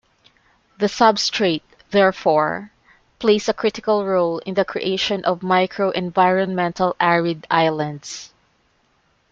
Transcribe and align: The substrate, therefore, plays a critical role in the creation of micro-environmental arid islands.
The 0.79 0.87
substrate, 0.87 1.61
therefore, 1.91 2.71
plays 3.19 3.47
a 3.47 3.53
critical 3.53 4.03
role 4.03 4.39
in 4.39 4.55
the 4.55 4.65
creation 4.65 5.23
of 5.25 5.43
micro-environmental 5.43 6.95
arid 6.99 7.45
islands. 7.51 8.31